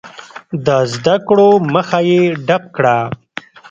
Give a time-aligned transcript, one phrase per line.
[0.65, 2.97] د زده کړو مخه یې ډپ کړه.